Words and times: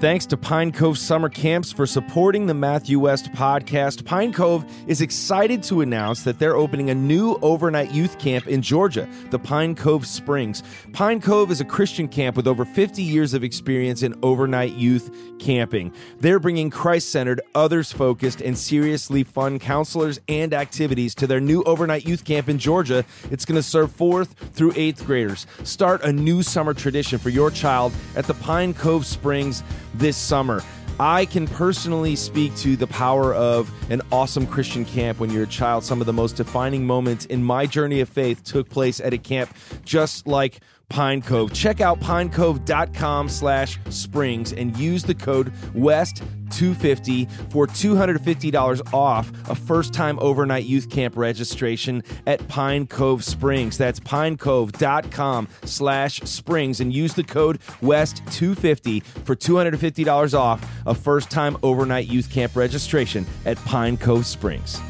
Thanks 0.00 0.24
to 0.28 0.38
Pine 0.38 0.72
Cove 0.72 0.96
Summer 0.96 1.28
Camps 1.28 1.70
for 1.70 1.84
supporting 1.86 2.46
the 2.46 2.54
Matthew 2.54 2.98
West 2.98 3.30
podcast. 3.32 4.06
Pine 4.06 4.32
Cove 4.32 4.64
is 4.86 5.02
excited 5.02 5.62
to 5.64 5.82
announce 5.82 6.22
that 6.22 6.38
they're 6.38 6.56
opening 6.56 6.88
a 6.88 6.94
new 6.94 7.38
overnight 7.42 7.90
youth 7.90 8.18
camp 8.18 8.46
in 8.46 8.62
Georgia, 8.62 9.06
the 9.28 9.38
Pine 9.38 9.74
Cove 9.74 10.06
Springs. 10.06 10.62
Pine 10.94 11.20
Cove 11.20 11.50
is 11.50 11.60
a 11.60 11.66
Christian 11.66 12.08
camp 12.08 12.34
with 12.34 12.46
over 12.46 12.64
50 12.64 13.02
years 13.02 13.34
of 13.34 13.44
experience 13.44 14.02
in 14.02 14.18
overnight 14.22 14.72
youth 14.72 15.14
camping. 15.38 15.92
They're 16.18 16.40
bringing 16.40 16.70
Christ 16.70 17.10
centered, 17.10 17.42
others 17.54 17.92
focused, 17.92 18.40
and 18.40 18.56
seriously 18.56 19.22
fun 19.22 19.58
counselors 19.58 20.18
and 20.28 20.54
activities 20.54 21.14
to 21.16 21.26
their 21.26 21.40
new 21.40 21.62
overnight 21.64 22.06
youth 22.06 22.24
camp 22.24 22.48
in 22.48 22.56
Georgia. 22.56 23.04
It's 23.30 23.44
going 23.44 23.56
to 23.56 23.62
serve 23.62 23.92
fourth 23.92 24.32
through 24.54 24.72
eighth 24.76 25.04
graders. 25.04 25.46
Start 25.62 26.02
a 26.04 26.12
new 26.12 26.42
summer 26.42 26.72
tradition 26.72 27.18
for 27.18 27.28
your 27.28 27.50
child 27.50 27.92
at 28.16 28.24
the 28.24 28.34
Pine 28.34 28.72
Cove 28.72 29.04
Springs 29.04 29.62
this 29.94 30.16
summer. 30.16 30.62
I 30.98 31.24
can 31.24 31.46
personally 31.46 32.14
speak 32.14 32.54
to 32.56 32.76
the 32.76 32.86
power 32.86 33.32
of 33.32 33.72
an 33.90 34.02
awesome 34.12 34.46
Christian 34.46 34.84
camp 34.84 35.18
when 35.18 35.30
you're 35.30 35.44
a 35.44 35.46
child. 35.46 35.82
Some 35.82 36.00
of 36.02 36.06
the 36.06 36.12
most 36.12 36.36
defining 36.36 36.86
moments 36.86 37.24
in 37.24 37.42
my 37.42 37.64
journey 37.64 38.00
of 38.00 38.08
faith 38.08 38.44
took 38.44 38.68
place 38.68 39.00
at 39.00 39.14
a 39.14 39.18
camp 39.18 39.54
just 39.84 40.26
like 40.26 40.60
Pine 40.90 41.22
Cove. 41.22 41.52
Check 41.54 41.80
out 41.80 42.00
pinecove.com 42.00 43.28
slash 43.30 43.78
springs 43.88 44.52
and 44.52 44.76
use 44.76 45.04
the 45.04 45.14
code 45.14 45.54
WEST250 45.74 47.30
for 47.50 47.66
$250 47.66 48.92
off 48.92 49.32
a 49.48 49.54
first-time 49.54 50.18
overnight 50.20 50.64
youth 50.64 50.90
camp 50.90 51.16
registration 51.16 52.02
at 52.26 52.46
Pine 52.48 52.86
Cove 52.86 53.24
Springs. 53.24 53.78
That's 53.78 54.00
pinecove.com 54.00 55.48
slash 55.64 56.20
springs 56.22 56.80
and 56.80 56.92
use 56.92 57.14
the 57.14 57.24
code 57.24 57.60
WEST250 57.80 59.02
for 59.02 59.36
$250 59.36 60.38
off 60.38 60.70
a 60.86 60.94
first-time 60.94 61.56
overnight 61.62 62.08
youth 62.08 62.30
camp 62.30 62.56
registration 62.56 63.24
at 63.46 63.56
Pine 63.58 63.96
Cove 63.96 64.26
Springs. 64.26 64.80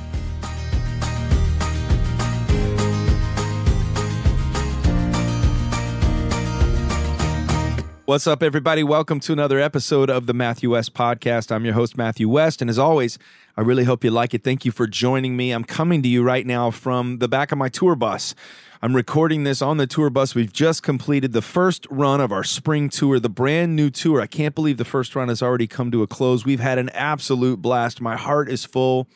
What's 8.10 8.26
up, 8.26 8.42
everybody? 8.42 8.82
Welcome 8.82 9.20
to 9.20 9.32
another 9.32 9.60
episode 9.60 10.10
of 10.10 10.26
the 10.26 10.34
Matthew 10.34 10.72
West 10.72 10.94
Podcast. 10.94 11.52
I'm 11.52 11.64
your 11.64 11.74
host, 11.74 11.96
Matthew 11.96 12.28
West. 12.28 12.60
And 12.60 12.68
as 12.68 12.76
always, 12.76 13.20
I 13.56 13.60
really 13.60 13.84
hope 13.84 14.02
you 14.02 14.10
like 14.10 14.34
it. 14.34 14.42
Thank 14.42 14.64
you 14.64 14.72
for 14.72 14.88
joining 14.88 15.36
me. 15.36 15.52
I'm 15.52 15.62
coming 15.62 16.02
to 16.02 16.08
you 16.08 16.24
right 16.24 16.44
now 16.44 16.72
from 16.72 17.18
the 17.18 17.28
back 17.28 17.52
of 17.52 17.58
my 17.58 17.68
tour 17.68 17.94
bus. 17.94 18.34
I'm 18.82 18.96
recording 18.96 19.44
this 19.44 19.62
on 19.62 19.76
the 19.76 19.86
tour 19.86 20.10
bus. 20.10 20.34
We've 20.34 20.52
just 20.52 20.82
completed 20.82 21.32
the 21.32 21.40
first 21.40 21.86
run 21.88 22.20
of 22.20 22.32
our 22.32 22.42
spring 22.42 22.88
tour, 22.88 23.20
the 23.20 23.28
brand 23.28 23.76
new 23.76 23.90
tour. 23.90 24.20
I 24.20 24.26
can't 24.26 24.56
believe 24.56 24.78
the 24.78 24.84
first 24.84 25.14
run 25.14 25.28
has 25.28 25.40
already 25.40 25.68
come 25.68 25.92
to 25.92 26.02
a 26.02 26.08
close. 26.08 26.44
We've 26.44 26.58
had 26.58 26.78
an 26.78 26.88
absolute 26.88 27.62
blast. 27.62 28.00
My 28.00 28.16
heart 28.16 28.50
is 28.50 28.64
full, 28.64 29.06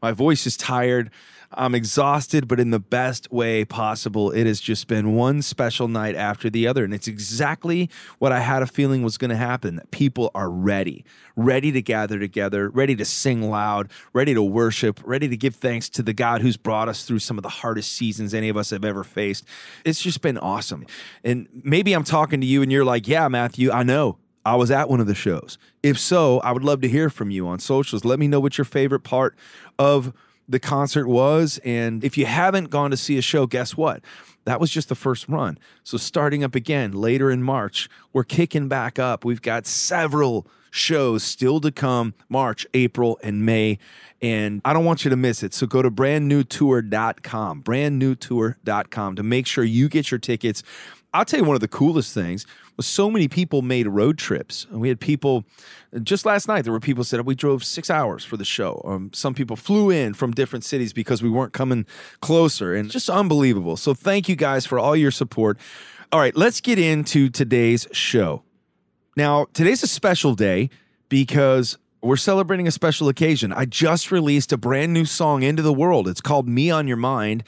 my 0.00 0.12
voice 0.12 0.46
is 0.46 0.56
tired. 0.56 1.10
I'm 1.56 1.74
exhausted, 1.74 2.48
but 2.48 2.60
in 2.60 2.70
the 2.70 2.80
best 2.80 3.30
way 3.32 3.64
possible. 3.64 4.30
It 4.30 4.46
has 4.46 4.60
just 4.60 4.86
been 4.86 5.14
one 5.14 5.42
special 5.42 5.88
night 5.88 6.14
after 6.14 6.50
the 6.50 6.66
other. 6.66 6.84
And 6.84 6.94
it's 6.94 7.08
exactly 7.08 7.90
what 8.18 8.32
I 8.32 8.40
had 8.40 8.62
a 8.62 8.66
feeling 8.66 9.02
was 9.02 9.18
going 9.18 9.30
to 9.30 9.36
happen 9.36 9.76
that 9.76 9.90
people 9.90 10.30
are 10.34 10.50
ready, 10.50 11.04
ready 11.36 11.72
to 11.72 11.82
gather 11.82 12.18
together, 12.18 12.68
ready 12.68 12.96
to 12.96 13.04
sing 13.04 13.50
loud, 13.50 13.90
ready 14.12 14.34
to 14.34 14.42
worship, 14.42 15.00
ready 15.04 15.28
to 15.28 15.36
give 15.36 15.54
thanks 15.54 15.88
to 15.90 16.02
the 16.02 16.12
God 16.12 16.42
who's 16.42 16.56
brought 16.56 16.88
us 16.88 17.04
through 17.04 17.20
some 17.20 17.38
of 17.38 17.42
the 17.42 17.48
hardest 17.48 17.92
seasons 17.92 18.34
any 18.34 18.48
of 18.48 18.56
us 18.56 18.70
have 18.70 18.84
ever 18.84 19.04
faced. 19.04 19.44
It's 19.84 20.00
just 20.00 20.20
been 20.20 20.38
awesome. 20.38 20.86
And 21.22 21.48
maybe 21.52 21.92
I'm 21.92 22.04
talking 22.04 22.40
to 22.40 22.46
you 22.46 22.62
and 22.62 22.70
you're 22.70 22.84
like, 22.84 23.08
yeah, 23.08 23.28
Matthew, 23.28 23.70
I 23.70 23.82
know. 23.82 24.18
I 24.46 24.56
was 24.56 24.70
at 24.70 24.90
one 24.90 25.00
of 25.00 25.06
the 25.06 25.14
shows. 25.14 25.56
If 25.82 25.98
so, 25.98 26.40
I 26.40 26.52
would 26.52 26.64
love 26.64 26.82
to 26.82 26.88
hear 26.88 27.08
from 27.08 27.30
you 27.30 27.48
on 27.48 27.60
socials. 27.60 28.04
Let 28.04 28.18
me 28.18 28.28
know 28.28 28.40
what 28.40 28.58
your 28.58 28.66
favorite 28.66 29.00
part 29.00 29.34
of 29.78 30.12
the 30.48 30.60
concert 30.60 31.06
was. 31.06 31.58
And 31.64 32.04
if 32.04 32.16
you 32.18 32.26
haven't 32.26 32.70
gone 32.70 32.90
to 32.90 32.96
see 32.96 33.18
a 33.18 33.22
show, 33.22 33.46
guess 33.46 33.76
what? 33.76 34.02
That 34.44 34.60
was 34.60 34.70
just 34.70 34.88
the 34.88 34.94
first 34.94 35.28
run. 35.28 35.58
So, 35.82 35.96
starting 35.96 36.44
up 36.44 36.54
again 36.54 36.92
later 36.92 37.30
in 37.30 37.42
March, 37.42 37.88
we're 38.12 38.24
kicking 38.24 38.68
back 38.68 38.98
up. 38.98 39.24
We've 39.24 39.42
got 39.42 39.66
several 39.66 40.46
shows 40.70 41.22
still 41.22 41.60
to 41.60 41.72
come 41.72 42.14
March, 42.28 42.66
April, 42.74 43.18
and 43.22 43.46
May. 43.46 43.78
And 44.20 44.60
I 44.64 44.72
don't 44.72 44.84
want 44.84 45.04
you 45.04 45.10
to 45.10 45.16
miss 45.16 45.42
it. 45.42 45.54
So, 45.54 45.66
go 45.66 45.80
to 45.80 45.90
brandnewtour.com, 45.90 47.62
brandnewtour.com 47.62 49.16
to 49.16 49.22
make 49.22 49.46
sure 49.46 49.64
you 49.64 49.88
get 49.88 50.10
your 50.10 50.18
tickets. 50.18 50.62
I'll 51.14 51.24
tell 51.24 51.38
you 51.38 51.46
one 51.46 51.54
of 51.54 51.60
the 51.60 51.68
coolest 51.68 52.12
things 52.12 52.44
was 52.76 52.86
so 52.86 53.08
many 53.08 53.28
people 53.28 53.62
made 53.62 53.86
road 53.86 54.18
trips. 54.18 54.66
And 54.70 54.80
we 54.80 54.88
had 54.88 54.98
people 54.98 55.44
just 56.02 56.26
last 56.26 56.48
night. 56.48 56.62
There 56.62 56.72
were 56.72 56.80
people 56.80 57.04
said 57.04 57.20
we 57.20 57.36
drove 57.36 57.62
six 57.62 57.88
hours 57.88 58.24
for 58.24 58.36
the 58.36 58.44
show. 58.44 58.82
Um, 58.84 59.10
some 59.14 59.32
people 59.32 59.54
flew 59.54 59.90
in 59.90 60.14
from 60.14 60.32
different 60.32 60.64
cities 60.64 60.92
because 60.92 61.22
we 61.22 61.30
weren't 61.30 61.52
coming 61.52 61.86
closer, 62.20 62.74
and 62.74 62.90
just 62.90 63.08
unbelievable. 63.08 63.76
So 63.76 63.94
thank 63.94 64.28
you 64.28 64.34
guys 64.34 64.66
for 64.66 64.78
all 64.78 64.96
your 64.96 65.12
support. 65.12 65.56
All 66.10 66.18
right, 66.18 66.36
let's 66.36 66.60
get 66.60 66.80
into 66.80 67.30
today's 67.30 67.86
show. 67.92 68.42
Now 69.16 69.46
today's 69.52 69.84
a 69.84 69.86
special 69.86 70.34
day 70.34 70.68
because 71.08 71.78
we're 72.04 72.16
celebrating 72.16 72.68
a 72.68 72.70
special 72.70 73.08
occasion. 73.08 73.50
I 73.50 73.64
just 73.64 74.12
released 74.12 74.52
a 74.52 74.58
brand 74.58 74.92
new 74.92 75.06
song 75.06 75.42
into 75.42 75.62
the 75.62 75.72
world. 75.72 76.06
It's 76.06 76.20
called 76.20 76.46
Me 76.46 76.70
on 76.70 76.86
Your 76.86 76.98
Mind. 76.98 77.44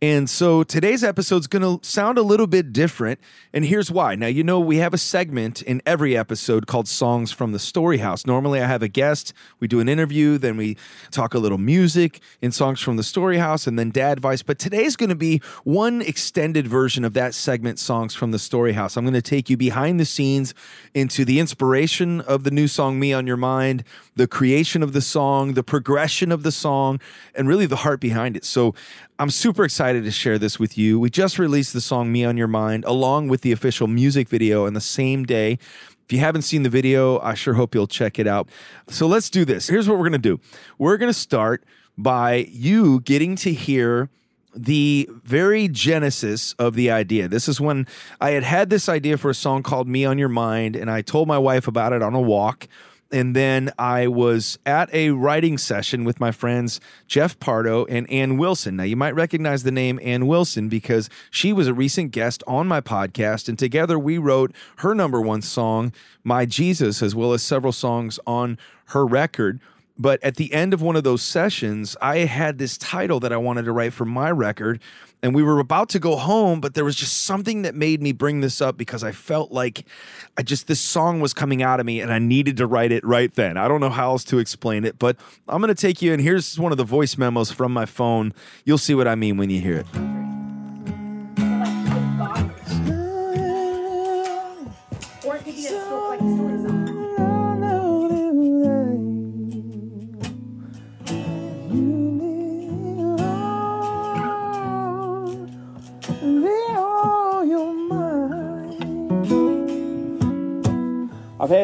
And 0.00 0.30
so 0.30 0.62
today's 0.62 1.02
episode 1.02 1.38
is 1.38 1.46
going 1.48 1.62
to 1.62 1.84
sound 1.86 2.18
a 2.18 2.22
little 2.22 2.46
bit 2.46 2.72
different. 2.72 3.18
And 3.52 3.64
here's 3.64 3.90
why. 3.90 4.14
Now, 4.14 4.28
you 4.28 4.44
know, 4.44 4.60
we 4.60 4.76
have 4.76 4.94
a 4.94 4.98
segment 4.98 5.60
in 5.60 5.82
every 5.84 6.16
episode 6.16 6.68
called 6.68 6.86
Songs 6.86 7.32
from 7.32 7.50
the 7.50 7.58
Story 7.58 7.98
House. 7.98 8.24
Normally, 8.24 8.62
I 8.62 8.66
have 8.68 8.80
a 8.80 8.86
guest, 8.86 9.32
we 9.58 9.66
do 9.66 9.80
an 9.80 9.88
interview, 9.88 10.38
then 10.38 10.56
we 10.56 10.76
talk 11.10 11.34
a 11.34 11.40
little 11.40 11.58
music 11.58 12.20
in 12.40 12.52
Songs 12.52 12.80
from 12.80 12.96
the 12.96 13.02
Story 13.02 13.38
House, 13.38 13.66
and 13.66 13.76
then 13.76 13.90
dad 13.90 14.18
advice. 14.18 14.40
But 14.42 14.60
today's 14.60 14.94
going 14.94 15.10
to 15.10 15.16
be 15.16 15.42
one 15.64 16.00
extended 16.00 16.68
version 16.68 17.04
of 17.04 17.12
that 17.14 17.34
segment, 17.34 17.80
Songs 17.80 18.14
from 18.14 18.30
the 18.30 18.38
Story 18.38 18.74
House. 18.74 18.96
I'm 18.96 19.04
going 19.04 19.14
to 19.14 19.22
take 19.22 19.50
you 19.50 19.56
behind 19.56 19.98
the 19.98 20.04
scenes 20.04 20.54
into 20.94 21.24
the 21.24 21.40
inspiration 21.40 22.20
of 22.20 22.44
the 22.44 22.52
new 22.52 22.68
song, 22.68 23.00
Me 23.00 23.12
on 23.12 23.26
Your 23.26 23.36
Mind, 23.36 23.82
the 24.16 24.26
creation 24.26 24.82
of 24.82 24.92
the 24.92 25.00
song, 25.00 25.54
the 25.54 25.62
progression 25.62 26.32
of 26.32 26.42
the 26.42 26.52
song, 26.52 27.00
and 27.34 27.48
really 27.48 27.66
the 27.66 27.76
heart 27.76 28.00
behind 28.00 28.36
it. 28.36 28.44
So 28.44 28.74
I'm 29.18 29.30
super 29.30 29.64
excited 29.64 30.04
to 30.04 30.10
share 30.10 30.38
this 30.38 30.58
with 30.58 30.76
you. 30.76 30.98
We 30.98 31.10
just 31.10 31.38
released 31.38 31.72
the 31.72 31.80
song 31.80 32.12
Me 32.12 32.24
on 32.24 32.36
Your 32.36 32.48
Mind 32.48 32.84
along 32.84 33.28
with 33.28 33.42
the 33.42 33.52
official 33.52 33.86
music 33.86 34.28
video 34.28 34.66
on 34.66 34.74
the 34.74 34.80
same 34.80 35.24
day. 35.24 35.58
If 36.04 36.12
you 36.12 36.20
haven't 36.20 36.42
seen 36.42 36.62
the 36.62 36.70
video, 36.70 37.18
I 37.20 37.34
sure 37.34 37.54
hope 37.54 37.74
you'll 37.74 37.86
check 37.86 38.18
it 38.18 38.26
out. 38.26 38.48
So 38.88 39.06
let's 39.06 39.28
do 39.28 39.44
this. 39.44 39.68
Here's 39.68 39.88
what 39.88 39.98
we're 39.98 40.08
going 40.08 40.20
to 40.20 40.36
do 40.36 40.40
we're 40.78 40.96
going 40.96 41.12
to 41.12 41.18
start 41.18 41.64
by 41.96 42.46
you 42.50 43.00
getting 43.00 43.36
to 43.36 43.52
hear 43.52 44.08
the 44.54 45.08
very 45.24 45.68
genesis 45.68 46.54
of 46.54 46.74
the 46.74 46.90
idea. 46.90 47.28
This 47.28 47.48
is 47.48 47.60
when 47.60 47.86
I 48.20 48.30
had 48.30 48.42
had 48.42 48.70
this 48.70 48.88
idea 48.88 49.18
for 49.18 49.30
a 49.30 49.34
song 49.34 49.62
called 49.62 49.88
Me 49.88 50.04
on 50.04 50.18
Your 50.18 50.28
Mind, 50.28 50.74
and 50.76 50.90
I 50.90 51.02
told 51.02 51.28
my 51.28 51.38
wife 51.38 51.68
about 51.68 51.92
it 51.92 52.02
on 52.02 52.14
a 52.14 52.20
walk 52.20 52.66
and 53.10 53.34
then 53.34 53.70
I 53.78 54.06
was 54.06 54.58
at 54.66 54.92
a 54.92 55.10
writing 55.10 55.56
session 55.58 56.04
with 56.04 56.20
my 56.20 56.30
friends 56.30 56.80
Jeff 57.06 57.38
Pardo 57.38 57.84
and 57.86 58.10
Anne 58.10 58.36
Wilson. 58.36 58.76
Now, 58.76 58.84
you 58.84 58.96
might 58.96 59.14
recognize 59.14 59.62
the 59.62 59.70
name 59.70 59.98
Anne 60.02 60.26
Wilson 60.26 60.68
because 60.68 61.08
she 61.30 61.52
was 61.52 61.66
a 61.66 61.74
recent 61.74 62.10
guest 62.10 62.42
on 62.46 62.66
my 62.68 62.80
podcast, 62.80 63.48
and 63.48 63.58
together 63.58 63.98
we 63.98 64.18
wrote 64.18 64.54
her 64.78 64.94
number 64.94 65.20
one 65.20 65.42
song, 65.42 65.92
My 66.22 66.44
Jesus, 66.44 67.02
as 67.02 67.14
well 67.14 67.32
as 67.32 67.42
several 67.42 67.72
songs 67.72 68.18
on 68.26 68.58
her 68.86 69.06
record. 69.06 69.60
But 69.98 70.22
at 70.22 70.36
the 70.36 70.52
end 70.52 70.72
of 70.72 70.80
one 70.80 70.96
of 70.96 71.04
those 71.04 71.22
sessions, 71.22 71.96
I 72.00 72.18
had 72.18 72.58
this 72.58 72.78
title 72.78 73.18
that 73.20 73.32
I 73.32 73.36
wanted 73.36 73.64
to 73.64 73.72
write 73.72 73.92
for 73.92 74.04
my 74.04 74.30
record. 74.30 74.80
And 75.20 75.34
we 75.34 75.42
were 75.42 75.58
about 75.58 75.88
to 75.90 75.98
go 75.98 76.14
home, 76.14 76.60
but 76.60 76.74
there 76.74 76.84
was 76.84 76.94
just 76.94 77.24
something 77.24 77.62
that 77.62 77.74
made 77.74 78.00
me 78.00 78.12
bring 78.12 78.40
this 78.40 78.60
up 78.60 78.76
because 78.76 79.02
I 79.02 79.10
felt 79.10 79.50
like 79.50 79.84
I 80.36 80.42
just, 80.42 80.68
this 80.68 80.80
song 80.80 81.18
was 81.18 81.34
coming 81.34 81.60
out 81.60 81.80
of 81.80 81.86
me 81.86 82.00
and 82.00 82.12
I 82.12 82.20
needed 82.20 82.56
to 82.58 82.68
write 82.68 82.92
it 82.92 83.04
right 83.04 83.34
then. 83.34 83.56
I 83.56 83.66
don't 83.66 83.80
know 83.80 83.90
how 83.90 84.10
else 84.10 84.22
to 84.26 84.38
explain 84.38 84.84
it, 84.84 84.96
but 84.96 85.16
I'm 85.48 85.60
going 85.60 85.74
to 85.74 85.80
take 85.80 86.00
you, 86.00 86.12
and 86.12 86.22
here's 86.22 86.56
one 86.56 86.70
of 86.70 86.78
the 86.78 86.84
voice 86.84 87.18
memos 87.18 87.50
from 87.50 87.72
my 87.72 87.84
phone. 87.84 88.32
You'll 88.64 88.78
see 88.78 88.94
what 88.94 89.08
I 89.08 89.16
mean 89.16 89.38
when 89.38 89.50
you 89.50 89.60
hear 89.60 89.78
it. 89.78 90.17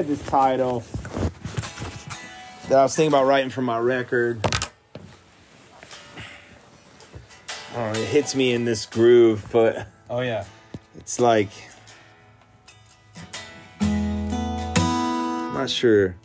had 0.04 0.18
this 0.18 0.26
title 0.26 0.84
that 2.68 2.78
I 2.78 2.82
was 2.82 2.94
thinking 2.94 3.10
about 3.10 3.24
writing 3.24 3.48
for 3.48 3.62
my 3.62 3.78
record. 3.78 4.44
Oh, 7.76 7.90
it 7.90 8.08
hits 8.08 8.34
me 8.34 8.52
in 8.52 8.66
this 8.66 8.84
groove, 8.86 9.46
but 9.50 9.86
oh 10.10 10.20
yeah, 10.20 10.44
it's 10.98 11.18
like 11.18 11.48
I'm 13.80 15.54
not 15.54 15.70
sure. 15.70 16.16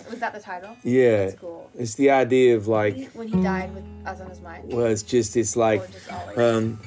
Yeah, 0.00 0.02
what 0.02 0.02
you 0.02 0.04
said? 0.04 0.10
Was 0.10 0.20
that 0.20 0.34
the 0.34 0.40
title? 0.40 0.76
yeah. 0.82 1.16
That's 1.26 1.40
cool. 1.40 1.70
It's 1.78 1.94
the 1.94 2.10
idea 2.10 2.56
of 2.56 2.68
like, 2.68 3.10
When 3.12 3.28
he 3.28 3.42
died 3.42 3.74
with 3.74 3.84
us 4.06 4.20
on 4.20 4.28
his 4.28 4.40
mind. 4.40 4.72
well, 4.72 4.86
it's 4.86 5.02
just 5.02 5.36
it's 5.36 5.56
like, 5.56 5.82
just 5.90 6.38
um, 6.38 6.80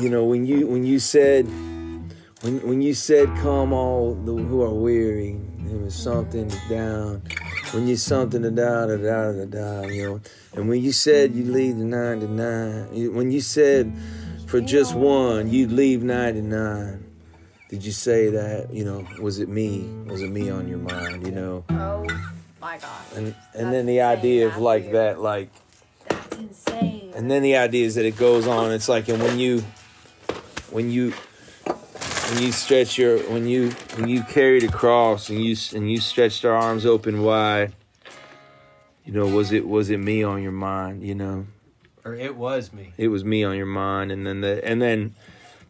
you 0.00 0.08
know, 0.10 0.24
when 0.24 0.46
you 0.46 0.66
when 0.66 0.84
you 0.84 0.98
said 0.98 1.46
when 2.42 2.60
when 2.66 2.82
you 2.82 2.94
said, 2.94 3.28
"Come 3.36 3.72
all 3.72 4.14
the 4.14 4.32
who 4.32 4.62
are 4.62 4.74
weary," 4.74 5.40
there 5.60 5.78
was 5.78 5.94
something 5.94 6.50
down. 6.68 7.22
When 7.72 7.88
you 7.88 7.96
something 7.96 8.42
to 8.42 8.50
da 8.50 8.86
da 8.86 8.96
da 8.96 9.32
da 9.32 9.44
da, 9.46 9.88
you 9.88 10.04
know, 10.04 10.20
and 10.54 10.68
when 10.68 10.82
you 10.82 10.92
said 10.92 11.34
you 11.34 11.44
leave 11.44 11.78
the 11.78 11.84
ninety 11.84 12.26
nine, 12.26 13.14
when 13.14 13.30
you 13.30 13.40
said 13.40 13.92
for 14.46 14.60
just 14.60 14.94
one 14.94 15.50
you'd 15.50 15.72
leave 15.72 16.02
ninety 16.02 16.42
nine. 16.42 17.04
Did 17.74 17.84
you 17.84 17.90
say 17.90 18.28
that? 18.28 18.72
You 18.72 18.84
know, 18.84 19.04
was 19.20 19.40
it 19.40 19.48
me? 19.48 19.80
Was 20.06 20.22
it 20.22 20.30
me 20.30 20.48
on 20.48 20.68
your 20.68 20.78
mind? 20.78 21.26
You 21.26 21.32
know, 21.32 21.64
oh 21.70 22.06
my 22.60 22.78
god. 22.78 23.02
and 23.16 23.34
and 23.52 23.72
then 23.72 23.84
the 23.86 24.00
idea 24.02 24.46
of 24.46 24.58
like 24.58 24.82
Matthew. 24.84 24.92
that, 24.92 25.20
like 25.20 25.48
That's 26.08 26.36
insane. 26.36 27.12
and 27.16 27.28
then 27.28 27.42
the 27.42 27.56
idea 27.56 27.84
is 27.84 27.96
that 27.96 28.04
it 28.04 28.16
goes 28.16 28.46
on. 28.46 28.70
It's 28.70 28.88
like, 28.88 29.08
and 29.08 29.20
when 29.20 29.40
you, 29.40 29.64
when 30.70 30.92
you, 30.92 31.14
when 31.66 32.42
you 32.44 32.52
stretch 32.52 32.96
your, 32.96 33.18
when 33.32 33.48
you, 33.48 33.70
when 33.96 34.08
you 34.08 34.22
carried 34.22 34.62
a 34.62 34.68
cross 34.68 35.28
and 35.28 35.44
you 35.44 35.56
and 35.74 35.90
you 35.90 35.98
stretched 35.98 36.44
our 36.44 36.54
arms 36.54 36.86
open 36.86 37.22
wide, 37.22 37.72
you 39.04 39.12
know, 39.12 39.26
was 39.26 39.50
it 39.50 39.66
was 39.66 39.90
it 39.90 39.98
me 39.98 40.22
on 40.22 40.44
your 40.44 40.52
mind? 40.52 41.02
You 41.02 41.16
know, 41.16 41.46
Or 42.04 42.14
it 42.14 42.36
was 42.36 42.72
me. 42.72 42.92
it 42.96 43.08
was 43.08 43.24
me 43.24 43.42
on 43.42 43.56
your 43.56 43.66
mind, 43.66 44.12
and 44.12 44.24
then 44.24 44.42
the 44.42 44.64
and 44.64 44.80
then 44.80 45.16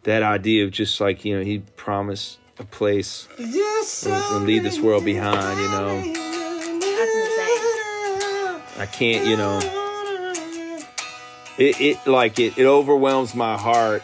that 0.04 0.22
idea 0.22 0.64
of 0.64 0.70
just 0.70 1.00
like 1.00 1.24
you 1.24 1.36
know, 1.38 1.44
he 1.44 1.58
promised 1.76 2.38
a 2.58 2.64
place 2.64 3.28
and 3.38 4.46
leave 4.46 4.62
this 4.62 4.78
world 4.78 5.04
behind. 5.04 5.58
You 5.58 5.68
know, 5.68 6.02
I 8.78 8.86
can't, 8.90 9.26
you 9.26 9.36
know. 9.36 9.58
It, 11.56 11.80
it 11.80 12.06
like 12.06 12.38
it, 12.38 12.58
it 12.58 12.66
overwhelms 12.66 13.34
my 13.34 13.56
heart 13.56 14.02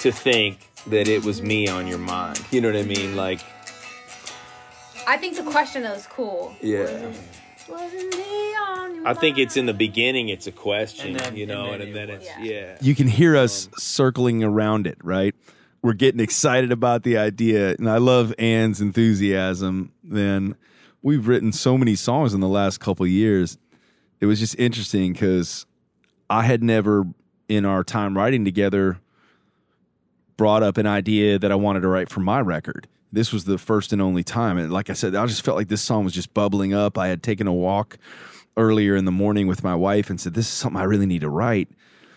to 0.00 0.10
think 0.10 0.58
that 0.88 1.08
it 1.08 1.24
was 1.24 1.40
me 1.42 1.68
on 1.68 1.86
your 1.86 1.98
mind. 1.98 2.40
You 2.50 2.60
know 2.60 2.68
what 2.68 2.76
I 2.76 2.82
mean? 2.82 3.16
Like, 3.16 3.40
I 5.06 5.16
think 5.16 5.36
the 5.36 5.44
question 5.44 5.82
though 5.82 5.92
is 5.92 6.06
cool. 6.06 6.54
yeah. 6.60 7.12
Was 7.68 7.92
it 7.92 8.14
me 8.16 8.54
on 8.56 8.94
your 8.94 9.08
I 9.08 9.14
think 9.14 9.38
it's 9.38 9.56
in 9.56 9.66
the 9.66 9.74
beginning. 9.74 10.28
It's 10.28 10.46
a 10.46 10.52
question, 10.52 11.14
then- 11.14 11.36
you 11.36 11.46
know, 11.46 11.72
and 11.72 11.82
and, 11.82 11.94
then 11.94 12.08
then 12.08 12.16
it's 12.20 12.28
was- 12.38 12.46
yeah. 12.46 12.76
you 12.80 12.94
can 12.94 13.06
hear 13.08 13.36
us 13.36 13.66
um, 13.66 13.72
circling 13.78 14.44
around 14.44 14.86
it, 14.86 14.98
right? 15.02 15.34
We're 15.82 15.92
getting 15.92 16.20
excited 16.20 16.72
about 16.72 17.02
the 17.04 17.16
idea, 17.16 17.74
and 17.78 17.88
I 17.88 17.98
love 17.98 18.34
Anne's 18.38 18.80
enthusiasm. 18.80 19.92
Then 20.02 20.56
we've 21.02 21.28
written 21.28 21.52
so 21.52 21.78
many 21.78 21.94
songs 21.94 22.34
in 22.34 22.40
the 22.40 22.48
last 22.48 22.80
couple 22.80 23.06
years. 23.06 23.58
It 24.20 24.26
was 24.26 24.40
just 24.40 24.58
interesting 24.58 25.12
because 25.12 25.66
I 26.28 26.42
had 26.42 26.62
never, 26.64 27.04
in 27.48 27.64
our 27.64 27.84
time 27.84 28.16
writing 28.16 28.44
together, 28.44 28.98
brought 30.36 30.62
up 30.62 30.76
an 30.76 30.86
idea 30.86 31.38
that 31.38 31.52
I 31.52 31.54
wanted 31.54 31.80
to 31.80 31.88
write 31.88 32.08
for 32.08 32.20
my 32.20 32.40
record. 32.40 32.88
This 33.12 33.32
was 33.32 33.44
the 33.44 33.58
first 33.58 33.92
and 33.92 34.02
only 34.02 34.22
time, 34.22 34.58
and 34.58 34.72
like 34.72 34.90
I 34.90 34.92
said, 34.92 35.14
I 35.14 35.26
just 35.26 35.44
felt 35.44 35.56
like 35.56 35.68
this 35.68 35.82
song 35.82 36.04
was 36.04 36.12
just 36.12 36.34
bubbling 36.34 36.74
up. 36.74 36.98
I 36.98 37.08
had 37.08 37.22
taken 37.22 37.46
a 37.46 37.52
walk 37.52 37.98
earlier 38.56 38.96
in 38.96 39.04
the 39.04 39.12
morning 39.12 39.46
with 39.46 39.62
my 39.62 39.74
wife 39.74 40.10
and 40.10 40.20
said, 40.20 40.34
"This 40.34 40.46
is 40.46 40.52
something 40.52 40.80
I 40.80 40.84
really 40.84 41.06
need 41.06 41.20
to 41.20 41.30
write." 41.30 41.68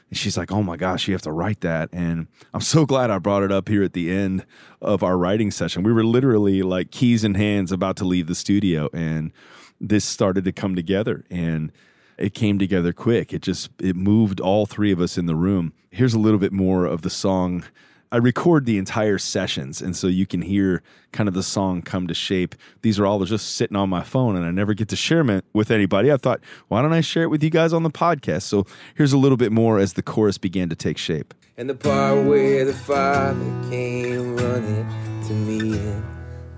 And 0.09 0.17
she's 0.17 0.37
like, 0.37 0.51
"Oh 0.51 0.63
my 0.63 0.77
gosh, 0.77 1.07
you 1.07 1.13
have 1.13 1.21
to 1.23 1.31
write 1.31 1.61
that." 1.61 1.89
And 1.93 2.27
I'm 2.53 2.61
so 2.61 2.85
glad 2.85 3.11
I 3.11 3.19
brought 3.19 3.43
it 3.43 3.51
up 3.51 3.69
here 3.69 3.83
at 3.83 3.93
the 3.93 4.11
end 4.11 4.45
of 4.81 5.03
our 5.03 5.17
writing 5.17 5.51
session. 5.51 5.83
We 5.83 5.93
were 5.93 6.03
literally 6.03 6.63
like 6.63 6.91
keys 6.91 7.23
in 7.23 7.35
hands 7.35 7.71
about 7.71 7.95
to 7.97 8.05
leave 8.05 8.27
the 8.27 8.35
studio 8.35 8.89
and 8.93 9.31
this 9.79 10.03
started 10.03 10.43
to 10.43 10.51
come 10.51 10.75
together 10.75 11.23
and 11.29 11.71
it 12.17 12.33
came 12.33 12.59
together 12.59 12.91
quick. 12.91 13.33
It 13.33 13.41
just 13.41 13.69
it 13.79 13.95
moved 13.95 14.39
all 14.39 14.65
three 14.65 14.91
of 14.91 14.99
us 14.99 15.17
in 15.17 15.25
the 15.25 15.35
room. 15.35 15.73
Here's 15.89 16.13
a 16.13 16.19
little 16.19 16.39
bit 16.39 16.51
more 16.51 16.85
of 16.85 17.01
the 17.01 17.09
song. 17.09 17.63
I 18.11 18.17
record 18.17 18.65
the 18.65 18.79
entire 18.79 19.19
sessions, 19.19 19.81
and 19.81 19.95
so 19.95 20.07
you 20.07 20.25
can 20.25 20.41
hear 20.41 20.81
kind 21.11 21.29
of 21.29 21.35
the 21.35 21.43
song 21.43 21.83
come 21.83 22.07
to 22.07 22.13
shape. 22.15 22.55
These 22.81 22.99
are 22.99 23.05
all 23.05 23.23
just 23.23 23.55
sitting 23.55 23.77
on 23.77 23.89
my 23.89 24.01
phone, 24.03 24.35
and 24.35 24.45
I 24.45 24.51
never 24.51 24.73
get 24.73 24.87
to 24.89 24.95
share 24.95 25.23
them 25.23 25.43
with 25.53 25.69
anybody. 25.69 26.11
I 26.11 26.17
thought, 26.17 26.39
why 26.69 26.81
don't 26.81 26.93
I 26.93 27.01
share 27.01 27.23
it 27.23 27.29
with 27.29 27.43
you 27.43 27.51
guys 27.51 27.71
on 27.71 27.83
the 27.83 27.91
podcast? 27.91 28.43
So 28.43 28.65
here's 28.95 29.13
a 29.13 29.17
little 29.17 29.37
bit 29.37 29.51
more 29.51 29.77
as 29.77 29.93
the 29.93 30.01
chorus 30.01 30.39
began 30.39 30.69
to 30.69 30.75
take 30.75 30.97
shape. 30.97 31.35
And 31.55 31.69
the 31.69 31.75
part 31.75 32.25
where 32.25 32.65
the 32.65 32.73
father 32.73 33.69
came 33.69 34.35
running 34.37 34.87
to 35.27 35.33
me 35.33 35.77
and 35.77 36.03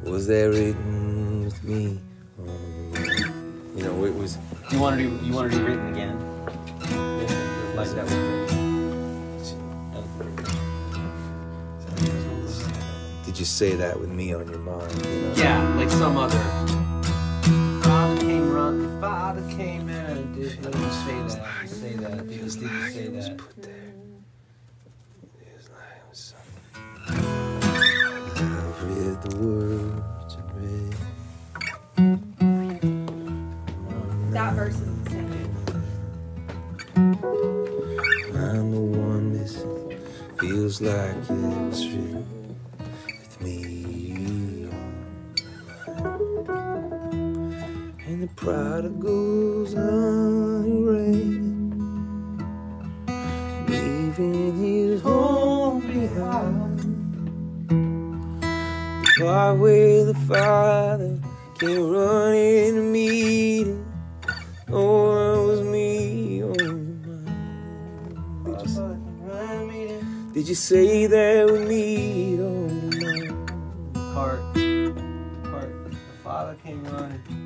was 0.04 0.28
there 0.28 0.52
written 0.52 1.44
with 1.46 1.64
me. 1.66 2.00
on 2.40 2.46
the 2.46 2.54
wall? 3.02 3.34
You 3.76 3.84
know, 3.84 4.06
it 4.06 4.16
was. 4.16 4.38
You 4.72 4.80
want 4.80 5.00
to 5.00 5.10
do? 5.10 5.26
You 5.26 5.34
want 5.34 5.52
to 5.52 5.58
do 5.58 5.66
written 5.66 5.92
again? 5.94 6.18
Like 7.76 7.90
that 7.90 8.41
was 13.32 13.38
Did 13.38 13.40
you 13.40 13.46
say 13.46 13.76
that 13.76 14.00
with 14.00 14.10
me 14.10 14.34
on 14.34 14.48
your 14.50 14.60
mind? 14.60 15.06
You 15.06 15.22
know? 15.22 15.34
Yeah, 15.36 15.76
like 15.76 15.90
some 15.90 16.18
other. 16.18 16.38
Father 17.82 18.20
came 18.20 18.52
run. 18.52 19.00
Father 19.00 19.42
came 19.56 19.88
in 19.90 19.96
and 19.96 20.36
did. 20.36 20.64
Let 20.64 20.76
me 20.76 20.90
say 21.06 21.22
that. 21.40 21.70
Say 21.70 21.94
that. 21.96 22.28
Did 22.28 22.42
you 22.42 22.50
say 22.50 23.08
that? 23.08 23.38
Put 23.38 23.62
there. 23.62 23.94
It 25.40 25.56
was 25.56 25.70
like 25.70 25.98
it 25.98 26.04
was 26.10 26.34
something. 26.34 27.26
I've 28.38 28.84
read 28.84 29.22
the 29.22 29.32
words 29.38 30.34
and 30.36 30.48
read. 30.60 30.96
That 34.34 34.54
verse 34.56 34.76
is 34.76 34.82
insane. 34.82 35.56
I'm 38.36 38.72
the 38.72 38.80
one 38.80 39.32
missing. 39.32 39.98
Feels 40.40 40.82
like 40.82 41.16
it 41.16 41.30
was 41.30 41.88
written 41.88 42.41
the 48.22 48.28
prodigal's 48.36 49.74
unrated, 49.74 51.42
leaving 53.68 54.58
his 54.58 55.02
home 55.02 55.80
behind. 55.82 56.80
The 59.02 59.12
part 59.18 59.58
where 59.58 60.06
the 60.06 60.14
father 60.14 61.20
came 61.58 61.90
running 61.90 62.76
to 62.76 62.82
meet 62.84 63.66
him. 63.66 63.92
Oh, 64.70 65.42
it 65.42 65.48
was 65.48 65.62
me 65.62 66.44
oh, 66.44 66.50
on 66.50 66.60
your 66.62 66.70
mind. 69.34 69.72
Did 69.74 69.90
you, 69.90 70.34
did 70.34 70.48
you 70.48 70.56
say 70.56 71.08
that 71.08 71.48
with 71.48 71.68
me 71.68 72.38
oh 72.40 72.68
my? 73.00 74.14
Part. 74.14 74.42
Part. 75.50 75.92
The 75.92 75.98
father 76.24 76.56
came 76.64 76.84
running. 76.84 77.42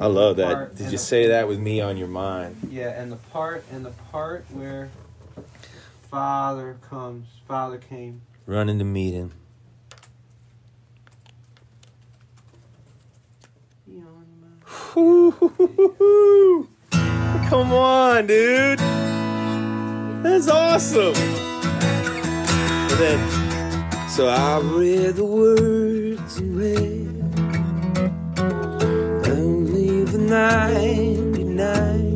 I 0.00 0.06
love 0.06 0.36
that. 0.36 0.54
Part 0.54 0.76
Did 0.76 0.92
you 0.92 0.98
say 0.98 1.28
that 1.28 1.48
with 1.48 1.58
me 1.58 1.80
on 1.80 1.96
your 1.96 2.08
mind? 2.08 2.56
Yeah, 2.70 2.90
and 3.00 3.10
the 3.10 3.16
part 3.16 3.64
and 3.72 3.84
the 3.84 3.90
part 4.12 4.44
where 4.50 4.90
father 6.10 6.76
comes. 6.88 7.26
Father 7.46 7.78
came. 7.78 8.20
Running 8.46 8.78
to 8.78 8.84
meet 8.84 9.14
him. 9.14 9.32
Come 17.48 17.72
on, 17.72 18.26
dude. 18.26 18.78
That's 20.22 20.48
awesome. 20.48 21.14
And 22.90 22.98
then, 22.98 24.08
so 24.08 24.28
I 24.28 24.58
read 24.60 25.16
the 25.16 25.24
words 25.24 26.38
in 26.38 26.58
red. 26.58 26.97
99 30.28 32.14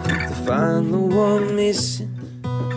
to 0.00 0.34
find 0.46 0.94
the 0.94 0.98
one 0.98 1.54
missing. 1.54 2.08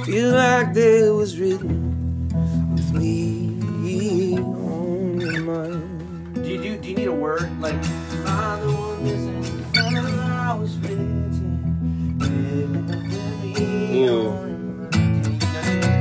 Feel 0.04 0.32
like 0.32 0.74
there 0.74 1.14
was 1.14 1.40
written 1.40 2.28
with 2.76 2.92
me 2.94 4.38
on 4.40 5.22
your 5.22 5.40
mind. 5.42 6.36
Do 6.36 6.42
you 6.50 6.62
do? 6.62 6.78
Do 6.80 6.90
you 6.90 6.96
need 6.96 7.08
a 7.08 7.14
word 7.14 7.50
like? 7.62 7.82
Find 8.26 8.62
the 8.62 8.74
one 8.74 9.04
missing. 9.06 9.42
Find 9.74 10.06
the 10.06 10.22
I 10.22 10.54
was 10.54 10.78
written. 10.80 12.18
with 12.20 13.58
me 13.58 14.04
Ooh. 14.04 14.28
on 14.28 14.50
your 14.50 14.60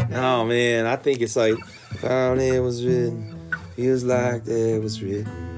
mind. 0.08 0.14
Oh 0.14 0.44
man, 0.44 0.86
I 0.86 0.96
think 0.96 1.20
it's 1.20 1.36
like 1.36 1.54
found 2.00 2.40
it 2.40 2.58
was 2.58 2.84
written. 2.84 3.32
Feels 3.76 4.02
like 4.02 4.42
there 4.42 4.80
was 4.80 5.00
written 5.00 5.30
with 5.30 5.36
me 5.36 5.44
on 5.44 5.49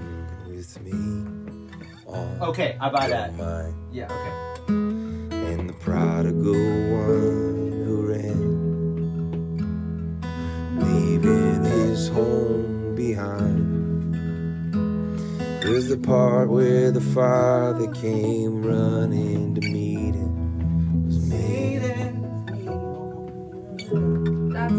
Oh. 2.14 2.48
Okay, 2.50 2.76
I 2.80 2.90
buy 2.90 3.08
that. 3.08 3.34
mine. 3.36 3.74
Yeah. 3.90 4.04
Okay. 4.04 4.32
And 4.68 5.68
the 5.68 5.72
prodigal 5.74 6.52
one 6.52 7.72
who 7.84 8.06
ran, 8.08 8.40
leaving 10.78 11.64
his 11.64 12.08
home 12.08 12.94
behind. 12.94 13.80
Here's 15.62 15.88
the 15.88 15.96
part 15.96 16.48
where 16.50 16.90
the 16.90 17.00
father 17.00 17.90
came 17.92 18.62
running 18.62 19.54
to 19.54 19.60
meet 19.60 20.14
him. 20.14 21.06
Was 21.06 21.18
me. 21.30 21.78
That's 24.52 24.72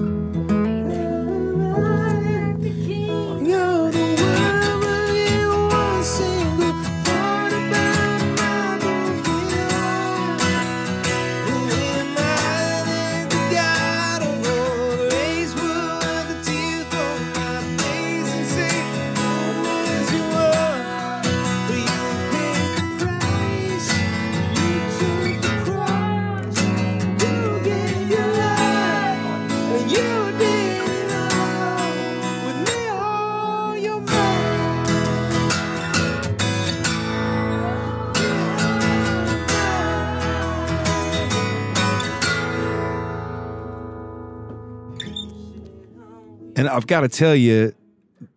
I've 46.74 46.88
got 46.88 47.02
to 47.02 47.08
tell 47.08 47.36
you, 47.36 47.76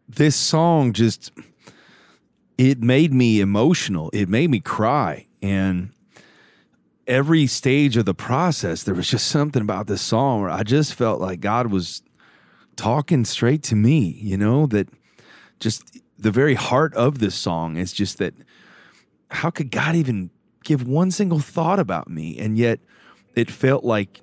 this 0.07 0.37
song 0.37 0.93
just 0.93 1.33
it 2.59 2.83
made 2.83 3.13
me 3.13 3.41
emotional. 3.41 4.11
It 4.13 4.29
made 4.29 4.51
me 4.51 4.61
cry. 4.61 5.27
And 5.41 5.91
every 7.07 7.47
stage 7.47 7.97
of 7.97 8.05
the 8.05 8.15
process, 8.15 8.83
there 8.83 8.95
was 8.95 9.09
just 9.09 9.29
something 9.29 9.63
about 9.63 9.87
this 9.87 10.03
song 10.03 10.43
where 10.43 10.51
I 10.51 10.65
just 10.65 10.93
felt 10.93 11.19
like 11.19 11.41
God 11.41 11.69
was 11.69 12.03
talking 12.77 13.25
straight 13.25 13.63
to 13.65 13.75
me, 13.75 14.19
you 14.21 14.37
know, 14.37 14.67
that 14.67 14.89
just 15.59 15.99
the 16.19 16.31
very 16.31 16.55
heart 16.55 16.93
of 16.95 17.21
this 17.21 17.35
song 17.35 17.77
is 17.77 17.91
just 17.91 18.19
that 18.19 18.35
how 19.31 19.49
could 19.49 19.71
God 19.71 19.95
even 19.95 20.31
give 20.63 20.87
one 20.87 21.11
single 21.11 21.39
thought 21.39 21.79
about 21.79 22.11
me? 22.11 22.39
And 22.39 22.59
yet 22.59 22.81
it 23.35 23.51
felt 23.51 23.83
like 23.83 24.21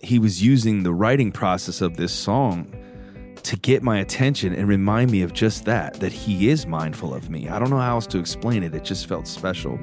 he 0.00 0.18
was 0.18 0.42
using 0.42 0.84
the 0.84 0.92
writing 0.94 1.32
process 1.32 1.82
of 1.82 1.98
this 1.98 2.12
song 2.12 2.74
to 3.44 3.56
get 3.56 3.82
my 3.82 3.98
attention 3.98 4.54
and 4.54 4.68
remind 4.68 5.10
me 5.10 5.22
of 5.22 5.32
just 5.32 5.64
that, 5.64 5.94
that 5.94 6.12
he 6.12 6.48
is 6.48 6.66
mindful 6.66 7.14
of 7.14 7.30
me. 7.30 7.48
I 7.48 7.58
don't 7.58 7.70
know 7.70 7.78
how 7.78 7.94
else 7.94 8.06
to 8.08 8.18
explain 8.18 8.62
it. 8.62 8.74
It 8.74 8.84
just 8.84 9.06
felt 9.06 9.26
special. 9.26 9.78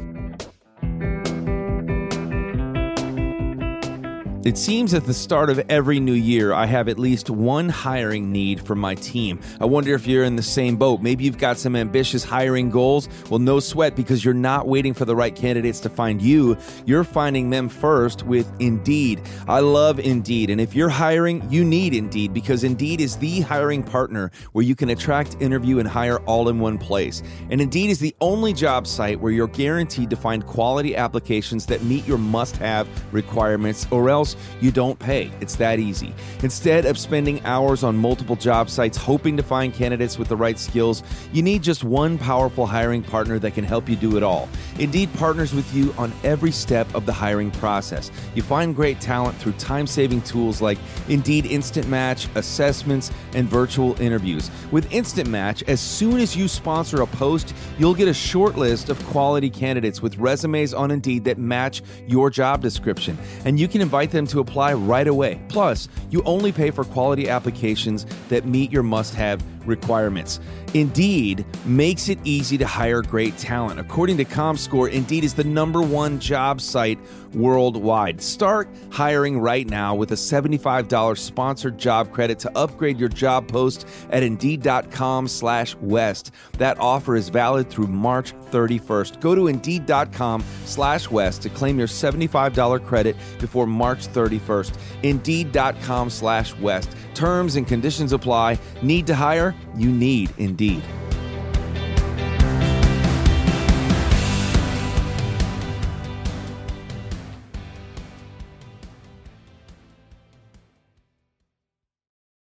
It 4.45 4.57
seems 4.57 4.93
at 4.93 5.03
the 5.03 5.13
start 5.13 5.49
of 5.49 5.59
every 5.67 5.99
new 5.99 6.13
year, 6.13 6.53
I 6.53 6.65
have 6.65 6.87
at 6.87 6.97
least 6.97 7.29
one 7.29 7.67
hiring 7.67 8.31
need 8.31 8.65
for 8.65 8.73
my 8.73 8.95
team. 8.95 9.41
I 9.59 9.65
wonder 9.65 9.93
if 9.93 10.07
you're 10.07 10.23
in 10.23 10.37
the 10.37 10.41
same 10.41 10.77
boat. 10.77 11.01
Maybe 11.01 11.25
you've 11.25 11.37
got 11.37 11.57
some 11.57 11.75
ambitious 11.75 12.23
hiring 12.23 12.69
goals. 12.69 13.09
Well, 13.29 13.39
no 13.39 13.59
sweat 13.59 13.97
because 13.97 14.23
you're 14.23 14.33
not 14.33 14.65
waiting 14.65 14.93
for 14.93 15.03
the 15.03 15.13
right 15.13 15.35
candidates 15.35 15.81
to 15.81 15.89
find 15.89 16.21
you. 16.21 16.57
You're 16.85 17.03
finding 17.03 17.49
them 17.49 17.67
first 17.67 18.23
with 18.23 18.49
Indeed. 18.61 19.21
I 19.45 19.59
love 19.59 19.99
Indeed. 19.99 20.49
And 20.49 20.61
if 20.61 20.73
you're 20.73 20.87
hiring, 20.87 21.45
you 21.51 21.65
need 21.65 21.93
Indeed 21.93 22.33
because 22.33 22.63
Indeed 22.63 23.01
is 23.01 23.17
the 23.17 23.41
hiring 23.41 23.83
partner 23.83 24.31
where 24.53 24.63
you 24.63 24.73
can 24.73 24.89
attract, 24.89 25.35
interview, 25.41 25.79
and 25.79 25.87
hire 25.87 26.19
all 26.19 26.47
in 26.47 26.59
one 26.59 26.77
place. 26.77 27.23
And 27.49 27.59
Indeed 27.59 27.89
is 27.89 27.99
the 27.99 28.15
only 28.21 28.53
job 28.53 28.87
site 28.87 29.19
where 29.19 29.33
you're 29.33 29.47
guaranteed 29.47 30.09
to 30.11 30.15
find 30.15 30.45
quality 30.45 30.95
applications 30.95 31.65
that 31.65 31.83
meet 31.83 32.07
your 32.07 32.17
must 32.17 32.55
have 32.55 32.87
requirements 33.13 33.85
or 33.91 34.09
else 34.09 34.28
you 34.61 34.71
don't 34.71 34.97
pay. 34.99 35.31
It's 35.39 35.55
that 35.57 35.79
easy. 35.79 36.13
Instead 36.43 36.85
of 36.85 36.97
spending 36.97 37.43
hours 37.45 37.83
on 37.83 37.95
multiple 37.95 38.35
job 38.35 38.69
sites 38.69 38.97
hoping 38.97 39.37
to 39.37 39.43
find 39.43 39.73
candidates 39.73 40.17
with 40.17 40.27
the 40.27 40.37
right 40.37 40.57
skills, 40.57 41.03
you 41.33 41.41
need 41.41 41.61
just 41.61 41.83
one 41.83 42.17
powerful 42.17 42.65
hiring 42.65 43.03
partner 43.03 43.39
that 43.39 43.53
can 43.53 43.63
help 43.63 43.87
you 43.89 43.95
do 43.95 44.17
it 44.17 44.23
all. 44.23 44.49
Indeed 44.77 45.13
partners 45.13 45.53
with 45.53 45.73
you 45.73 45.93
on 45.97 46.13
every 46.23 46.51
step 46.51 46.93
of 46.95 47.05
the 47.05 47.13
hiring 47.13 47.51
process. 47.51 48.11
You 48.35 48.41
find 48.41 48.75
great 48.75 48.99
talent 49.01 49.37
through 49.37 49.53
time 49.53 49.87
saving 49.87 50.21
tools 50.21 50.61
like 50.61 50.77
Indeed 51.07 51.45
Instant 51.45 51.87
Match, 51.87 52.27
assessments, 52.35 53.11
and 53.33 53.47
virtual 53.47 53.99
interviews. 54.01 54.49
With 54.71 54.91
Instant 54.91 55.29
Match, 55.29 55.63
as 55.63 55.79
soon 55.79 56.19
as 56.19 56.35
you 56.35 56.47
sponsor 56.47 57.01
a 57.01 57.07
post, 57.07 57.53
you'll 57.77 57.93
get 57.93 58.07
a 58.07 58.13
short 58.13 58.55
list 58.55 58.89
of 58.89 59.03
quality 59.07 59.49
candidates 59.49 60.01
with 60.01 60.17
resumes 60.17 60.73
on 60.73 60.91
Indeed 60.91 61.23
that 61.25 61.37
match 61.37 61.81
your 62.07 62.29
job 62.29 62.61
description, 62.61 63.17
and 63.45 63.59
you 63.59 63.67
can 63.67 63.81
invite 63.81 64.11
them 64.11 64.18
to 64.27 64.39
apply 64.39 64.73
right 64.73 65.07
away. 65.07 65.41
Plus, 65.49 65.87
you 66.09 66.21
only 66.23 66.51
pay 66.51 66.71
for 66.71 66.83
quality 66.83 67.29
applications 67.29 68.05
that 68.29 68.45
meet 68.45 68.71
your 68.71 68.83
must 68.83 69.13
have 69.15 69.43
requirements. 69.69 70.39
Indeed 70.73 71.45
makes 71.65 72.09
it 72.09 72.19
easy 72.23 72.57
to 72.57 72.67
hire 72.67 73.01
great 73.01 73.37
talent. 73.37 73.79
According 73.79 74.17
to 74.17 74.25
ComScore, 74.25 74.91
Indeed 74.91 75.23
is 75.23 75.33
the 75.33 75.43
number 75.43 75.81
one 75.81 76.19
job 76.19 76.61
site 76.61 76.99
worldwide. 77.33 78.21
Start 78.21 78.69
hiring 78.91 79.39
right 79.39 79.67
now 79.67 79.95
with 79.95 80.11
a 80.11 80.15
$75 80.15 81.17
sponsored 81.17 81.77
job 81.77 82.11
credit 82.11 82.39
to 82.39 82.57
upgrade 82.57 82.99
your 82.99 83.09
job 83.09 83.47
post 83.47 83.87
at 84.11 84.21
Indeed.com 84.21 85.27
slash 85.27 85.75
West. 85.75 86.31
That 86.57 86.79
offer 86.79 87.15
is 87.15 87.29
valid 87.29 87.69
through 87.69 87.87
March 87.87 88.33
31st. 88.51 89.19
Go 89.21 89.33
to 89.33 89.47
Indeed.com 89.47 90.43
slash 90.65 91.09
West 91.09 91.41
to 91.43 91.49
claim 91.49 91.77
your 91.77 91.87
$75 91.87 92.85
credit 92.85 93.15
before 93.39 93.65
March 93.67 94.07
31st. 94.07 94.77
Indeed.com 95.03 96.09
slash 96.09 96.55
West. 96.57 96.95
Terms 97.15 97.55
and 97.55 97.67
conditions 97.67 98.13
apply. 98.13 98.59
Need 98.81 99.07
to 99.07 99.15
hire? 99.15 99.55
You 99.75 99.91
need 99.91 100.31
Indeed. 100.37 100.83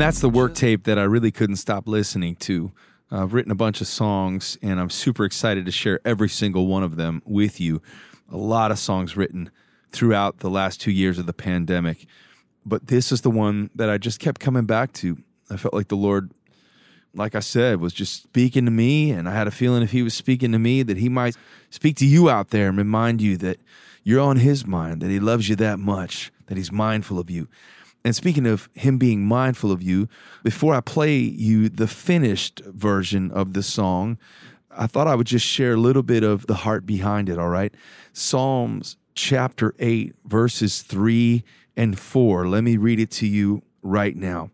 that's 0.04 0.20
the 0.20 0.28
work 0.28 0.54
tape 0.54 0.84
that 0.84 1.00
I 1.00 1.04
really 1.04 1.32
couldn't 1.32 1.56
stop 1.56 1.88
listening 1.88 2.36
to. 2.36 2.74
I've 3.10 3.34
written 3.34 3.54
a 3.54 3.56
bunch 3.56 3.80
of 3.80 3.88
songs, 3.88 4.58
and 4.62 4.78
I'm 4.78 4.90
super 4.90 5.24
excited 5.24 5.66
to 5.66 5.72
share 5.72 6.02
every 6.04 6.28
single 6.28 6.68
one 6.68 6.84
of 6.84 6.98
them 6.98 7.22
with 7.26 7.62
you. 7.62 7.82
A 8.30 8.36
lot 8.36 8.70
of 8.70 8.78
songs 8.78 9.16
written 9.16 9.50
throughout 9.92 10.40
the 10.40 10.50
last 10.50 10.82
two 10.82 10.92
years 10.92 11.20
of 11.20 11.26
the 11.26 11.32
pandemic. 11.32 12.06
But 12.66 12.88
this 12.88 13.14
is 13.14 13.22
the 13.22 13.30
one 13.32 13.70
that 13.76 13.90
I 13.90 13.98
just 13.98 14.20
kept 14.20 14.42
coming 14.42 14.66
back 14.66 14.92
to. 14.96 15.20
I 15.50 15.56
felt 15.56 15.74
like 15.74 15.88
the 15.88 15.96
Lord, 15.96 16.32
like 17.14 17.34
I 17.34 17.40
said, 17.40 17.80
was 17.80 17.94
just 17.94 18.24
speaking 18.24 18.66
to 18.66 18.72
me. 18.72 19.10
And 19.10 19.30
I 19.30 19.34
had 19.34 19.48
a 19.48 19.52
feeling 19.52 19.84
if 19.84 19.92
He 19.92 20.04
was 20.04 20.14
speaking 20.14 20.52
to 20.52 20.60
me, 20.60 20.84
that 20.84 20.98
He 20.98 21.08
might 21.08 21.38
speak 21.70 21.96
to 21.98 22.06
you 22.06 22.30
out 22.30 22.50
there 22.50 22.68
and 22.68 22.78
remind 22.78 23.22
you 23.22 23.38
that 23.38 23.58
you're 24.04 24.20
on 24.20 24.36
His 24.36 24.68
mind, 24.68 25.02
that 25.02 25.10
He 25.10 25.22
loves 25.22 25.48
you 25.48 25.56
that 25.56 25.80
much, 25.80 26.30
that 26.48 26.58
He's 26.58 26.74
mindful 26.74 27.20
of 27.20 27.30
you. 27.30 27.48
And 28.06 28.16
speaking 28.16 28.46
of 28.46 28.70
him 28.74 28.98
being 28.98 29.26
mindful 29.26 29.72
of 29.72 29.82
you, 29.82 30.10
before 30.44 30.76
I 30.76 30.82
play 30.82 31.18
you 31.18 31.70
the 31.70 31.88
finished 31.88 32.62
version 32.66 33.32
of 33.32 33.54
the 33.54 33.64
song, 33.64 34.18
I 34.72 34.88
thought 34.88 35.08
I 35.08 35.16
would 35.16 35.28
just 35.28 35.46
share 35.46 35.74
a 35.74 35.78
little 35.78 36.04
bit 36.04 36.24
of 36.24 36.48
the 36.48 36.56
heart 36.56 36.86
behind 36.86 37.30
it, 37.30 37.40
all 37.40 37.50
right? 37.50 37.74
Psalms 38.12 38.98
chapter 39.16 39.74
8, 39.80 40.16
verses 40.26 40.82
3 40.82 41.44
and 41.78 41.98
4. 41.98 42.48
Let 42.48 42.64
me 42.64 42.78
read 42.78 43.00
it 43.00 43.12
to 43.12 43.28
you 43.28 43.64
right 43.82 44.16
now. 44.16 44.50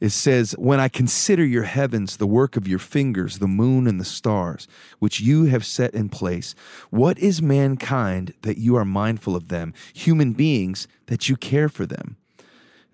It 0.00 0.10
says, 0.10 0.52
When 0.58 0.78
I 0.78 0.88
consider 0.88 1.44
your 1.44 1.64
heavens, 1.64 2.18
the 2.18 2.26
work 2.26 2.56
of 2.56 2.68
your 2.68 2.78
fingers, 2.78 3.38
the 3.38 3.48
moon 3.48 3.88
and 3.88 3.98
the 3.98 4.04
stars, 4.04 4.68
which 5.00 5.20
you 5.20 5.44
have 5.46 5.66
set 5.66 5.94
in 5.94 6.08
place, 6.08 6.54
what 6.90 7.18
is 7.18 7.42
mankind 7.42 8.34
that 8.42 8.58
you 8.58 8.76
are 8.76 8.84
mindful 8.84 9.34
of 9.34 9.48
them, 9.48 9.74
human 9.92 10.32
beings 10.34 10.86
that 11.06 11.28
you 11.28 11.36
care 11.36 11.68
for 11.68 11.84
them? 11.84 12.16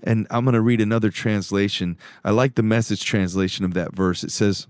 And 0.04 0.26
I'm 0.30 0.44
going 0.44 0.54
to 0.54 0.60
read 0.60 0.80
another 0.80 1.10
translation. 1.10 1.96
I 2.22 2.30
like 2.30 2.54
the 2.54 2.62
message 2.62 3.04
translation 3.04 3.64
of 3.64 3.74
that 3.74 3.94
verse. 3.94 4.22
It 4.22 4.30
says, 4.30 4.66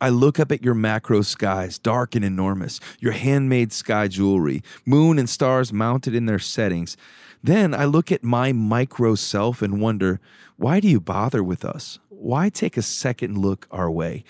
I 0.00 0.08
look 0.08 0.40
up 0.40 0.50
at 0.50 0.64
your 0.64 0.74
macro 0.74 1.22
skies, 1.22 1.78
dark 1.78 2.14
and 2.14 2.24
enormous, 2.24 2.80
your 2.98 3.12
handmade 3.12 3.72
sky 3.72 4.08
jewelry, 4.08 4.62
moon 4.86 5.18
and 5.18 5.28
stars 5.28 5.72
mounted 5.72 6.14
in 6.14 6.26
their 6.26 6.38
settings. 6.38 6.96
Then 7.42 7.74
I 7.74 7.84
look 7.84 8.10
at 8.10 8.24
my 8.24 8.52
micro 8.52 9.14
self 9.14 9.60
and 9.60 9.80
wonder, 9.80 10.20
why 10.56 10.80
do 10.80 10.88
you 10.88 11.00
bother 11.00 11.42
with 11.42 11.64
us? 11.64 11.98
Why 12.08 12.48
take 12.48 12.76
a 12.76 12.82
second 12.82 13.38
look 13.38 13.66
our 13.70 13.90
way? 13.90 14.24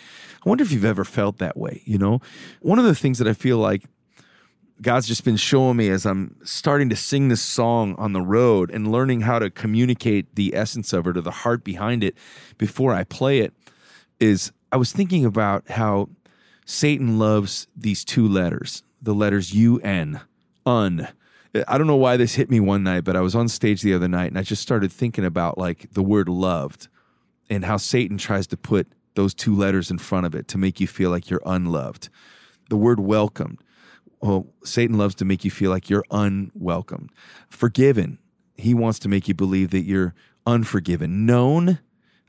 I 0.45 0.49
wonder 0.49 0.65
if 0.65 0.73
you've 0.73 0.85
ever 0.85 1.05
felt 1.05 1.39
that 1.39 1.57
way. 1.57 1.83
You 1.85 1.99
know, 1.99 2.21
one 2.61 2.79
of 2.79 2.85
the 2.85 2.95
things 2.95 3.19
that 3.19 3.29
I 3.29 3.33
feel 3.33 3.59
like 3.59 3.85
God's 4.81 5.09
just 5.09 5.25
been 5.25 5.37
showing 5.37 5.77
me 5.77 5.89
as 5.89 6.07
I'm 6.07 6.37
starting 6.45 6.89
to 6.91 6.97
sing 6.97 7.29
this 7.29 7.43
song 7.43 7.97
on 7.99 8.13
the 8.13 8.21
road 8.21 8.71
and 8.71 8.93
learning 8.93 9.23
how 9.23 9.39
to 9.41 9.51
communicate 9.51 10.35
the 10.37 10.55
essence 10.55 10.93
of 10.93 11.07
it 11.07 11.17
or 11.17 11.21
the 11.21 11.31
heart 11.31 11.65
behind 11.65 12.05
it 12.05 12.17
before 12.59 12.95
I 12.95 13.05
play 13.05 13.41
it 13.41 13.53
is 14.21 14.53
I 14.71 14.77
was 14.77 14.93
thinking 14.93 15.25
about 15.25 15.69
how 15.71 16.11
Satan 16.65 17.19
loves 17.19 17.67
these 17.77 18.05
two 18.05 18.29
letters, 18.29 18.83
the 19.03 19.15
letters 19.15 19.53
U 19.53 19.81
N, 19.81 20.21
un. 20.65 21.09
I 21.67 21.79
don't 21.79 21.87
know 21.87 21.97
why 21.97 22.17
this 22.17 22.35
hit 22.35 22.51
me 22.51 22.61
one 22.61 22.85
night, 22.85 23.05
but 23.05 23.17
I 23.17 23.21
was 23.21 23.35
on 23.35 23.49
stage 23.49 23.83
the 23.83 23.95
other 23.95 24.09
night 24.09 24.29
and 24.29 24.39
I 24.39 24.43
just 24.43 24.63
started 24.63 24.93
thinking 24.93 25.25
about 25.25 25.59
like 25.59 25.93
the 25.93 26.03
word 26.03 26.29
loved 26.29 26.89
and 27.51 27.65
how 27.65 27.79
Satan 27.79 28.19
tries 28.19 28.47
to 28.49 28.57
put 28.57 28.87
those 29.15 29.35
two 29.35 29.57
letters 29.57 29.91
in 29.91 29.99
front 29.99 30.27
of 30.27 30.35
it 30.35 30.47
to 30.49 30.59
make 30.59 30.79
you 30.79 30.87
feel 30.87 31.11
like 31.11 31.31
you're 31.31 31.43
unloved. 31.45 32.11
The 32.69 32.77
word 32.77 33.01
welcomed 33.01 33.59
well, 34.21 34.47
Satan 34.65 34.99
loves 34.99 35.15
to 35.17 35.25
make 35.25 35.45
you 35.45 35.51
feel 35.51 35.71
like 35.71 35.89
you're 35.89 36.05
unwelcome. 36.11 37.09
Forgiven, 37.49 38.19
he 38.57 38.75
wants 38.75 38.99
to 39.01 39.09
make 39.09 39.29
you 39.29 39.35
believe 39.35 39.71
that 39.71 39.85
you're 39.85 40.15
unforgiven. 40.47 41.25
Known, 41.25 41.79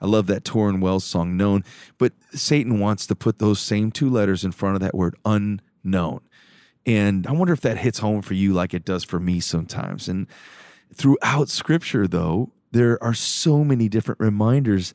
I 0.01 0.05
love 0.05 0.27
that 0.27 0.43
Tauren 0.43 0.81
Wells 0.81 1.03
song, 1.03 1.35
Known, 1.35 1.63
but 1.97 2.13
Satan 2.31 2.79
wants 2.79 3.07
to 3.07 3.15
put 3.15 3.39
those 3.39 3.59
same 3.59 3.91
two 3.91 4.09
letters 4.09 4.43
in 4.43 4.51
front 4.51 4.75
of 4.75 4.81
that 4.81 4.95
word, 4.95 5.15
unknown. 5.25 6.21
And 6.85 7.27
I 7.27 7.31
wonder 7.31 7.53
if 7.53 7.61
that 7.61 7.77
hits 7.77 7.99
home 7.99 8.21
for 8.21 8.33
you 8.33 8.53
like 8.53 8.73
it 8.73 8.85
does 8.85 9.03
for 9.03 9.19
me 9.19 9.39
sometimes. 9.39 10.07
And 10.07 10.27
throughout 10.93 11.49
scripture, 11.49 12.07
though, 12.07 12.51
there 12.71 13.01
are 13.03 13.13
so 13.13 13.63
many 13.63 13.89
different 13.89 14.19
reminders 14.19 14.93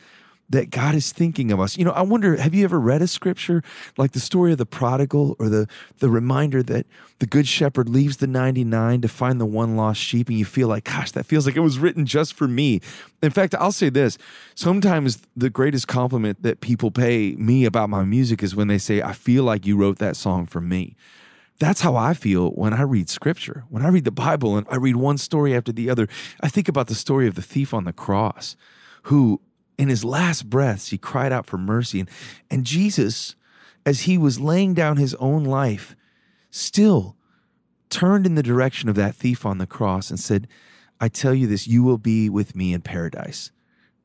that 0.51 0.71
God 0.71 0.95
is 0.95 1.13
thinking 1.13 1.51
of 1.51 1.61
us. 1.61 1.77
You 1.79 1.85
know, 1.85 1.93
I 1.93 2.03
wonder, 2.03 2.37
have 2.37 2.55
you 2.55 2.65
ever 2.65 2.79
read 2.79 3.03
a 3.03 3.07
scripture 3.07 3.63
like 3.97 4.13
the 4.13 4.21
story 4.21 4.53
of 4.53 4.59
the 4.59 4.67
prodigal 4.67 5.37
or 5.39 5.49
the 5.49 5.67
the 5.99 6.11
reminder 6.11 6.63
that 6.65 6.87
the 7.19 7.27
good 7.27 7.49
shepherd 7.49 7.89
leaves 7.89 8.19
the 8.19 8.27
99 8.27 9.01
to 9.01 9.09
find 9.09 9.41
the 9.41 9.47
one 9.47 9.77
lost 9.77 10.01
sheep 10.01 10.29
and 10.29 10.39
you 10.39 10.45
feel 10.45 10.69
like, 10.69 10.85
gosh, 10.85 11.13
that 11.13 11.25
feels 11.25 11.47
like 11.47 11.57
it 11.57 11.61
was 11.61 11.79
written 11.79 12.05
just 12.05 12.35
for 12.35 12.47
me. 12.47 12.81
In 13.23 13.31
fact, 13.31 13.55
I'll 13.55 13.73
say 13.73 13.89
this, 13.89 14.19
sometimes 14.55 15.23
the 15.37 15.51
greatest 15.51 15.89
compliment 15.89 16.43
that 16.43 16.61
people 16.61 16.91
pay 16.91 17.35
me 17.37 17.65
about 17.65 17.89
my 17.89 18.05
music 18.05 18.43
is 18.43 18.55
when 18.55 18.69
they 18.69 18.79
say, 18.79 19.01
"I 19.01 19.13
feel 19.13 19.45
like 19.45 19.67
you 19.67 19.77
wrote 19.77 19.99
that 19.99 20.17
song 20.17 20.47
for 20.47 20.61
me." 20.61 20.97
That's 21.61 21.83
how 21.83 21.95
I 21.95 22.15
feel 22.15 22.51
when 22.51 22.75
I 22.75 22.83
read 22.83 23.09
scripture. 23.09 23.65
When 23.69 23.85
I 23.85 23.89
read 23.89 24.05
the 24.05 24.11
Bible 24.11 24.57
and 24.57 24.67
I 24.71 24.77
read 24.77 24.97
one 24.97 25.19
story 25.19 25.55
after 25.55 25.73
the 25.73 25.89
other, 25.89 26.09
I 26.41 26.49
think 26.49 26.69
about 26.69 26.89
the 26.89 26.97
story 26.97 27.29
of 27.29 27.37
the 27.37 27.43
thief 27.43 27.73
on 27.73 27.85
the 27.85 27.93
cross 27.93 28.57
who 29.05 29.41
in 29.79 29.89
his 29.89 30.05
last 30.05 30.49
breaths, 30.49 30.89
he 30.89 30.99
cried 30.99 31.33
out 31.33 31.47
for 31.47 31.59
mercy. 31.59 32.01
And, 32.01 32.11
and 32.51 32.65
Jesus, 32.65 33.35
as 33.85 34.03
he 34.03 34.17
was 34.17 34.41
laying 34.41 34.75
down 34.75 34.97
his 34.97 35.15
own 35.17 35.45
life, 35.45 35.97
still 36.51 37.17
turned 37.91 38.27
in 38.27 38.35
the 38.35 38.43
direction 38.43 38.89
of 38.89 38.95
that 38.97 39.15
thief 39.15 39.45
on 39.45 39.59
the 39.59 39.67
cross 39.67 40.11
and 40.11 40.19
said, 40.19 40.49
I 41.01 41.09
tell 41.09 41.35
you 41.35 41.47
this, 41.47 41.67
you 41.67 41.83
will 41.83 41.99
be 41.99 42.29
with 42.29 42.55
me 42.55 42.73
in 42.73 42.81
paradise. 42.81 43.51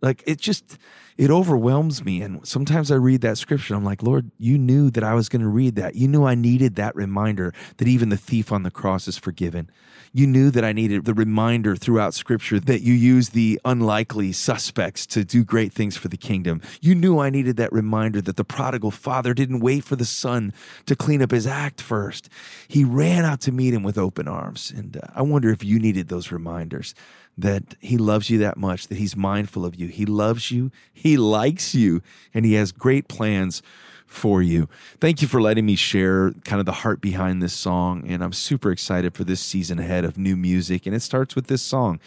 Like 0.02 0.24
it 0.26 0.40
just, 0.40 0.78
it 1.18 1.30
overwhelms 1.30 2.06
me. 2.06 2.22
And 2.22 2.48
sometimes 2.48 2.92
I 2.92 2.96
read 2.96 3.20
that 3.22 3.38
scripture. 3.38 3.76
I'm 3.76 3.84
like, 3.84 4.02
Lord, 4.02 4.32
you 4.38 4.58
knew 4.58 4.90
that 4.92 5.04
I 5.04 5.14
was 5.14 5.28
going 5.28 5.42
to 5.42 5.50
read 5.50 5.76
that. 5.76 5.96
You 5.96 6.08
knew 6.08 6.24
I 6.24 6.36
needed 6.36 6.76
that 6.76 6.96
reminder 6.96 7.54
that 7.78 7.88
even 7.90 8.08
the 8.08 8.16
thief 8.16 8.54
on 8.54 8.64
the 8.64 8.72
cross 8.72 9.08
is 9.08 9.18
forgiven. 9.18 9.70
You 10.14 10.26
knew 10.26 10.50
that 10.52 10.64
I 10.64 10.72
needed 10.72 11.06
the 11.06 11.14
reminder 11.14 11.76
throughout 11.76 12.14
scripture 12.14 12.60
that 12.62 12.82
you 12.82 12.94
use 12.94 13.30
the 13.30 13.60
unlikely 13.66 14.32
suspects 14.32 15.06
to 15.08 15.26
do 15.26 15.44
great 15.44 15.74
things 15.74 15.98
for 15.98 16.08
the 16.08 16.18
kingdom. 16.18 16.62
You 16.82 16.96
knew 16.96 17.20
I 17.20 17.30
needed 17.30 17.58
that 17.58 17.74
reminder 17.74 18.22
that 18.22 18.38
the 18.38 18.46
prodigal 18.46 18.92
father 18.92 19.34
didn't 19.34 19.60
wait 19.60 19.84
for 19.84 19.98
the 19.98 20.06
son 20.06 20.54
to 20.86 20.96
clean 20.96 21.22
up 21.22 21.32
his 21.32 21.46
act 21.46 21.82
first. 21.82 22.30
He 22.68 22.84
ran 22.84 23.26
out 23.26 23.42
to 23.42 23.52
meet 23.52 23.74
him 23.74 23.84
with 23.84 23.98
open 23.98 24.28
arms. 24.28 24.72
And 24.76 24.98
uh, 24.98 25.02
I 25.14 25.22
wonder 25.22 25.50
if 25.50 25.64
you 25.64 25.80
needed 25.80 26.08
those 26.08 26.32
reminders 26.32 26.96
that 27.40 27.76
he 27.80 27.98
loves 27.98 28.30
you 28.30 28.38
that 28.40 28.58
much, 28.58 28.88
that 28.88 28.98
he's 28.98 29.16
mindful 29.16 29.66
of 29.66 29.76
you. 29.76 29.88
He 29.88 30.06
loves 30.06 30.52
you, 30.52 30.72
he 30.92 31.16
likes 31.18 31.74
you, 31.74 32.02
and 32.34 32.46
he 32.46 32.54
has 32.54 32.72
great 32.72 33.08
plans 33.08 33.62
for 34.10 34.42
you. 34.42 34.68
Thank 35.00 35.22
you 35.22 35.28
for 35.28 35.40
letting 35.40 35.68
me 35.68 35.76
share 35.76 36.32
kind 36.44 36.60
of 36.60 36.66
the 36.66 36.72
heart 36.72 37.00
behind 37.00 37.42
this 37.42 37.54
song. 37.54 38.04
And 38.08 38.24
I'm 38.24 38.34
super 38.34 38.72
excited 38.72 39.14
for 39.14 39.24
this 39.24 39.40
season 39.40 39.78
ahead 39.78 40.04
of 40.04 40.18
new 40.18 40.36
music. 40.36 40.88
And 40.88 40.96
it 40.96 41.02
starts 41.02 41.36
with 41.36 41.46
this 41.46 41.62
song, 41.62 42.00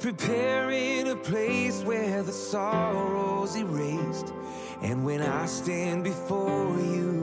preparing 0.00 1.08
a 1.08 1.16
place 1.16 1.82
where 1.82 2.22
the 2.22 2.32
sorrow's 2.32 3.54
erased. 3.54 4.32
And 4.80 5.04
when 5.04 5.20
I 5.20 5.44
stand 5.44 6.04
before 6.04 6.74
you, 6.80 7.19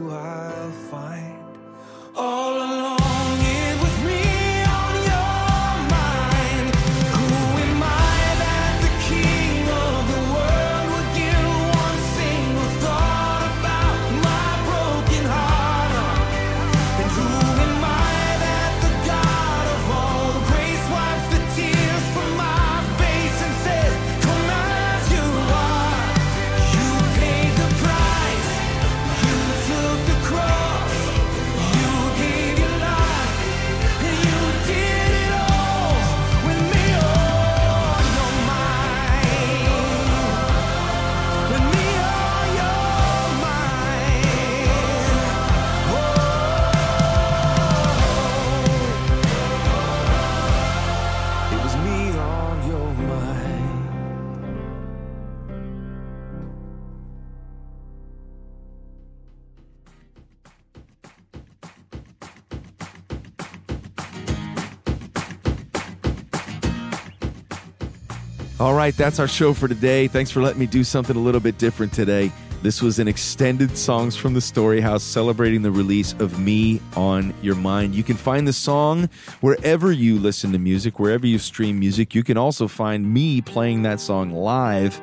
All 68.68 68.74
right, 68.74 68.94
that's 68.98 69.18
our 69.18 69.30
show 69.30 69.54
for 69.54 69.70
today. 69.70 70.10
Thanks 70.10 70.30
for 70.30 70.42
letting 70.42 70.60
me 70.60 70.66
do 70.66 70.84
something 70.84 71.16
a 71.16 71.20
little 71.20 71.40
bit 71.40 71.58
different 71.58 71.94
today. 71.94 72.34
This 72.64 72.82
was 72.82 73.00
an 73.00 73.08
extended 73.08 73.78
Songs 73.78 74.18
from 74.18 74.34
the 74.34 74.42
Storyhouse 74.42 75.00
celebrating 75.00 75.62
the 75.62 75.72
release 75.72 76.12
of 76.20 76.38
Me 76.38 76.82
on 76.98 77.34
Your 77.42 77.56
Mind. 77.56 77.96
You 77.96 78.04
can 78.04 78.18
find 78.18 78.46
the 78.46 78.52
song 78.52 79.10
wherever 79.40 79.94
you 79.94 80.20
listen 80.20 80.52
to 80.52 80.60
music, 80.60 81.00
wherever 81.00 81.26
you 81.26 81.40
stream 81.40 81.80
music. 81.80 82.14
You 82.14 82.24
can 82.24 82.36
also 82.36 82.68
find 82.68 83.14
me 83.14 83.40
playing 83.40 83.84
that 83.84 84.02
song 84.02 84.32
live 84.32 85.00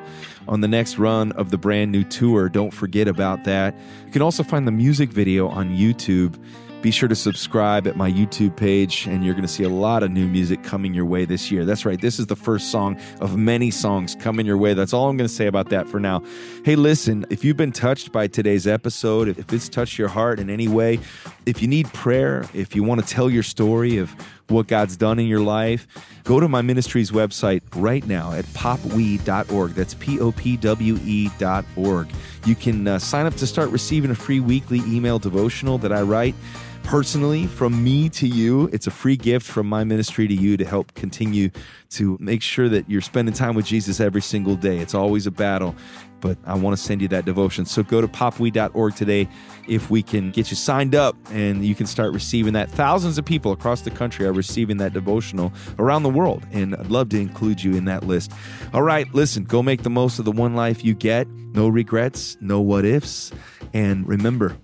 on 0.47 0.61
the 0.61 0.67
next 0.67 0.99
run 0.99 1.31
of 1.31 1.49
the 1.49 1.57
brand 1.57 1.91
new 1.91 2.03
tour. 2.03 2.49
Don't 2.49 2.71
forget 2.71 3.07
about 3.07 3.45
that. 3.45 3.73
You 4.05 4.11
can 4.11 4.21
also 4.21 4.43
find 4.43 4.67
the 4.67 4.71
music 4.71 5.09
video 5.09 5.47
on 5.47 5.75
YouTube. 5.75 6.39
Be 6.81 6.91
sure 6.91 7.09
to 7.09 7.15
subscribe 7.15 7.87
at 7.87 7.95
my 7.95 8.11
YouTube 8.11 8.55
page, 8.55 9.07
and 9.07 9.25
you're 9.25 9.33
going 9.33 9.41
to 9.41 9.51
see 9.51 9.63
a 9.63 9.69
lot 9.69 10.03
of 10.03 10.11
new 10.11 10.27
music 10.27 10.63
coming 10.63 10.93
your 10.93 11.05
way 11.05 11.25
this 11.25 11.49
year. 11.49 11.65
That's 11.65 11.83
right, 11.83 11.99
this 11.99 12.19
is 12.19 12.27
the 12.27 12.35
first 12.35 12.69
song 12.69 12.99
of 13.21 13.35
many 13.35 13.71
songs 13.71 14.15
coming 14.19 14.45
your 14.45 14.57
way. 14.57 14.75
That's 14.75 14.93
all 14.93 15.09
I'm 15.09 15.17
going 15.17 15.27
to 15.27 15.33
say 15.33 15.47
about 15.47 15.69
that 15.69 15.87
for 15.87 15.99
now. 15.99 16.21
Hey, 16.63 16.75
listen, 16.75 17.25
if 17.31 17.43
you've 17.43 17.57
been 17.57 17.71
touched 17.71 18.11
by 18.11 18.27
today's 18.27 18.67
episode, 18.67 19.27
if 19.27 19.51
it's 19.51 19.67
touched 19.67 19.97
your 19.97 20.09
heart 20.09 20.39
in 20.39 20.51
any 20.51 20.67
way, 20.67 20.99
if 21.47 21.59
you 21.59 21.67
need 21.67 21.91
prayer, 21.91 22.45
if 22.53 22.75
you 22.75 22.83
want 22.83 23.01
to 23.01 23.07
tell 23.07 23.31
your 23.31 23.43
story 23.43 23.97
of 23.97 24.15
what 24.47 24.67
God's 24.67 24.97
done 24.97 25.19
in 25.19 25.27
your 25.27 25.39
life, 25.39 25.87
go 26.23 26.39
to 26.39 26.47
my 26.47 26.61
ministry's 26.61 27.11
website 27.11 27.61
right 27.75 28.05
now 28.05 28.31
at 28.31 28.45
popwe.org. 28.45 29.71
That's 29.71 29.93
P 29.95 30.19
O 30.19 30.31
P 30.31 30.57
W 30.57 30.99
E.org. 31.03 32.07
You 32.45 32.55
can 32.55 32.87
uh, 32.87 32.99
sign 32.99 33.25
up 33.25 33.35
to 33.35 33.47
start 33.47 33.69
receiving 33.69 34.11
a 34.11 34.15
free 34.15 34.39
weekly 34.39 34.79
email 34.85 35.19
devotional 35.19 35.77
that 35.79 35.91
I 35.91 36.01
write 36.01 36.35
personally 36.85 37.47
from 37.47 37.83
me 37.83 38.09
to 38.09 38.27
you. 38.27 38.69
It's 38.71 38.87
a 38.87 38.91
free 38.91 39.17
gift 39.17 39.45
from 39.45 39.67
my 39.67 39.83
ministry 39.83 40.27
to 40.27 40.33
you 40.33 40.55
to 40.57 40.65
help 40.65 40.93
continue 40.93 41.49
to 41.91 42.17
make 42.19 42.41
sure 42.41 42.69
that 42.69 42.89
you're 42.89 43.01
spending 43.01 43.33
time 43.33 43.55
with 43.55 43.65
Jesus 43.65 43.99
every 43.99 44.21
single 44.21 44.55
day. 44.55 44.77
It's 44.77 44.93
always 44.93 45.25
a 45.25 45.31
battle, 45.31 45.75
but 46.21 46.37
I 46.45 46.53
want 46.55 46.77
to 46.77 46.81
send 46.81 47.01
you 47.01 47.07
that 47.09 47.25
devotion. 47.25 47.65
So 47.65 47.81
go 47.81 48.01
to 48.01 48.07
popwe.org 48.07 48.95
today 48.95 49.27
if 49.67 49.89
we 49.89 50.03
can 50.03 50.29
get 50.31 50.51
you 50.51 50.55
signed 50.55 50.93
up 50.93 51.15
and 51.31 51.65
you 51.65 51.73
can 51.73 51.87
start 51.87 52.13
receiving 52.13 52.53
that. 52.53 52.69
Thousands 52.69 53.17
of 53.17 53.25
people 53.25 53.51
across 53.51 53.81
the 53.81 53.91
country 53.91 54.25
are 54.27 54.33
receiving 54.33 54.77
that 54.77 54.93
devotional 54.93 55.51
around 55.79 56.03
the 56.03 56.09
world, 56.09 56.45
and 56.51 56.75
I'd 56.75 56.87
love 56.87 57.09
to 57.09 57.19
include 57.19 57.63
you 57.63 57.75
in 57.75 57.85
that 57.85 58.03
list. 58.03 58.31
All 58.73 58.83
right, 58.83 59.11
listen, 59.13 59.43
go 59.43 59.63
make 59.63 59.81
the 59.83 59.89
most 59.89 60.19
of 60.19 60.25
the 60.25 60.31
one 60.31 60.55
life 60.55 60.85
you 60.85 60.93
get. 60.93 61.27
No 61.27 61.67
regrets, 61.67 62.37
no 62.41 62.61
what 62.61 62.85
ifs. 62.85 63.31
And 63.73 64.07
remember, 64.07 64.55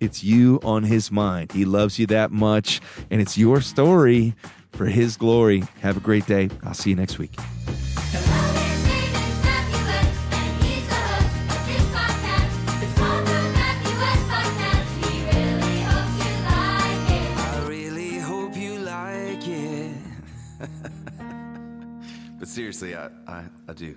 it's 0.00 0.24
you 0.24 0.58
on 0.64 0.84
his 0.84 1.10
mind. 1.10 1.52
He 1.52 1.64
loves 1.64 1.98
you 1.98 2.06
that 2.06 2.30
much, 2.32 2.80
and 3.10 3.20
it's 3.20 3.36
your 3.38 3.60
story 3.60 4.34
for 4.72 4.86
his 4.86 5.16
glory. 5.16 5.62
Have 5.80 5.96
a 5.98 6.00
great 6.00 6.26
day. 6.26 6.48
I'll 6.64 6.74
see 6.74 6.90
you 6.90 6.96
next 6.96 7.18
week. 7.18 7.34
I 17.36 17.64
really 17.68 18.18
hope 18.18 18.56
you 18.56 18.78
like 18.78 19.46
it. 19.46 19.96
but 22.38 22.48
seriously, 22.48 22.96
I, 22.96 23.10
I, 23.26 23.44
I 23.68 23.72
do. 23.74 23.94